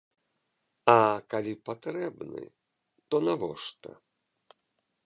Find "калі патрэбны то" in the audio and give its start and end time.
1.33-3.21